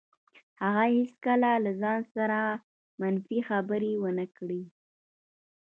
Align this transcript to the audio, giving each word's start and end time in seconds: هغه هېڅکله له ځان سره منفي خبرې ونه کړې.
هغه 0.61 0.83
هېڅکله 0.95 1.51
له 1.65 1.71
ځان 1.81 1.99
سره 2.15 2.39
منفي 3.01 3.39
خبرې 3.49 3.91
ونه 4.03 4.25
کړې. 4.37 4.61